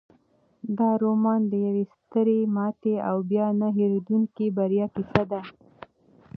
[0.77, 5.41] دا رومان د یوې سترې ماتې او بیا نه هیریدونکې بریا کیسه ده.